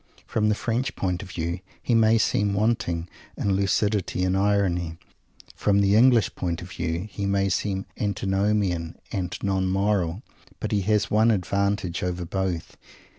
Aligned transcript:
From 0.25 0.49
the 0.49 0.55
French 0.55 0.95
point 0.95 1.21
of 1.21 1.29
view 1.29 1.59
he 1.79 1.93
may 1.93 2.17
seem 2.17 2.55
wanting 2.55 3.07
in 3.37 3.53
lucidity 3.55 4.23
and 4.23 4.35
irony; 4.35 4.97
from 5.55 5.79
the 5.79 5.93
English 5.95 6.33
point 6.33 6.59
of 6.63 6.71
view 6.71 7.07
he 7.11 7.27
may 7.27 7.49
seem 7.49 7.85
antinomian 7.99 8.97
and 9.11 9.37
non 9.43 9.67
moral. 9.67 10.23
But 10.59 10.71
he 10.71 10.81
has 10.81 11.11
one 11.11 11.29
advantage 11.29 12.01
over 12.01 12.25
both. 12.25 12.77